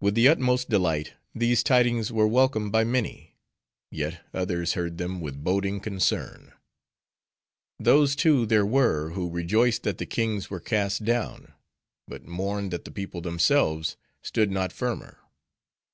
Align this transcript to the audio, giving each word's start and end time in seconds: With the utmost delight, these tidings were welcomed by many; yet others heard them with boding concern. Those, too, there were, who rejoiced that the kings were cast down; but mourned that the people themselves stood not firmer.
With 0.00 0.14
the 0.14 0.26
utmost 0.26 0.70
delight, 0.70 1.12
these 1.34 1.62
tidings 1.62 2.10
were 2.10 2.26
welcomed 2.26 2.72
by 2.72 2.82
many; 2.82 3.36
yet 3.90 4.24
others 4.32 4.72
heard 4.72 4.96
them 4.96 5.20
with 5.20 5.44
boding 5.44 5.80
concern. 5.80 6.54
Those, 7.78 8.16
too, 8.16 8.46
there 8.46 8.64
were, 8.64 9.10
who 9.10 9.28
rejoiced 9.28 9.82
that 9.82 9.98
the 9.98 10.06
kings 10.06 10.48
were 10.48 10.60
cast 10.60 11.04
down; 11.04 11.52
but 12.08 12.24
mourned 12.24 12.70
that 12.70 12.86
the 12.86 12.90
people 12.90 13.20
themselves 13.20 13.98
stood 14.22 14.50
not 14.50 14.72
firmer. 14.72 15.18